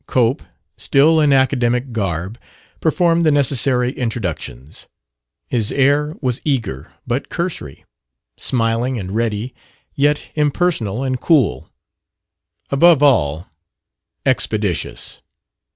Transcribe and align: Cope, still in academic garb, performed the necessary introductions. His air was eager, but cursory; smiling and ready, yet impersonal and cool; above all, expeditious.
Cope, 0.07 0.41
still 0.77 1.19
in 1.19 1.31
academic 1.31 1.91
garb, 1.91 2.39
performed 2.79 3.23
the 3.23 3.31
necessary 3.31 3.91
introductions. 3.91 4.87
His 5.47 5.71
air 5.71 6.15
was 6.21 6.41
eager, 6.43 6.91
but 7.05 7.29
cursory; 7.29 7.85
smiling 8.35 8.97
and 8.97 9.11
ready, 9.11 9.53
yet 9.93 10.29
impersonal 10.33 11.03
and 11.03 11.21
cool; 11.21 11.69
above 12.71 13.03
all, 13.03 13.51
expeditious. 14.25 15.21